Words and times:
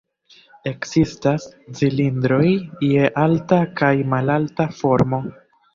Ekzistas 0.71 1.45
cilindroj 1.81 2.49
je 2.95 3.13
alta 3.27 3.63
kaj 3.83 3.95
malalta 4.17 4.73
formo. 4.83 5.27